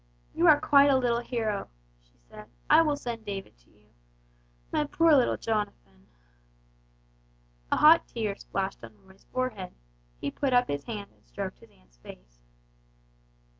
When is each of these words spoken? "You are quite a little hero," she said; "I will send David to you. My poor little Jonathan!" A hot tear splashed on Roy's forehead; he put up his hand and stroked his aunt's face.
"You 0.33 0.47
are 0.47 0.59
quite 0.59 0.89
a 0.89 0.97
little 0.97 1.19
hero," 1.19 1.69
she 2.01 2.17
said; 2.27 2.49
"I 2.67 2.81
will 2.81 2.95
send 2.97 3.23
David 3.23 3.55
to 3.59 3.69
you. 3.69 3.89
My 4.71 4.83
poor 4.85 5.13
little 5.13 5.37
Jonathan!" 5.37 6.07
A 7.71 7.77
hot 7.77 8.07
tear 8.07 8.35
splashed 8.35 8.83
on 8.83 8.97
Roy's 9.05 9.25
forehead; 9.25 9.75
he 10.19 10.31
put 10.31 10.53
up 10.53 10.69
his 10.69 10.85
hand 10.85 11.11
and 11.13 11.23
stroked 11.27 11.59
his 11.59 11.69
aunt's 11.69 11.97
face. 11.97 12.39